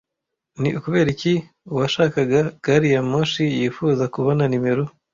[0.61, 1.33] Ni ukubera iki
[1.71, 4.83] uwashakaga gari ya moshi yifuza kubona nimero